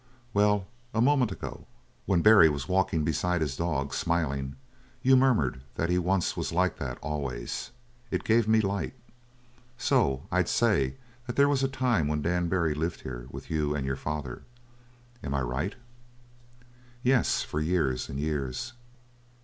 "Well, 0.33 0.65
a 0.95 0.99
moment 0.99 1.31
ago, 1.31 1.67
when 2.07 2.23
Barry 2.23 2.49
was 2.49 2.67
walking 2.67 3.03
beside 3.03 3.39
his 3.41 3.55
dog, 3.55 3.93
smiling, 3.93 4.55
you 5.03 5.15
murmured 5.15 5.61
that 5.75 5.91
he 5.91 5.99
once 5.99 6.35
was 6.35 6.51
like 6.51 6.79
that 6.79 6.97
always. 7.03 7.69
It 8.09 8.23
gave 8.23 8.47
me 8.47 8.61
light. 8.61 8.95
So 9.77 10.23
I'd 10.31 10.49
say 10.49 10.95
that 11.27 11.35
there 11.35 11.47
was 11.47 11.61
a 11.61 11.67
time 11.67 12.07
when 12.07 12.23
Dan 12.23 12.49
Barry 12.49 12.73
lived 12.73 13.01
here 13.01 13.27
with 13.29 13.51
you 13.51 13.75
and 13.75 13.85
your 13.85 13.95
father. 13.95 14.41
Am 15.23 15.35
I 15.35 15.41
right?" 15.41 15.75
"Yes, 17.03 17.43
for 17.43 17.59
years 17.61 18.09
and 18.09 18.19
years." 18.19 18.73